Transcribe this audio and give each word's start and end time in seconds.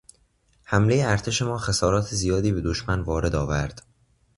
حملهٔ 0.63 1.05
ارتش 1.05 1.41
ما 1.41 1.57
خسارات 1.57 2.03
زیادی 2.15 2.51
به 2.51 2.61
دشمن 2.61 2.99
وارد 3.01 3.35
آورد. 3.35 3.83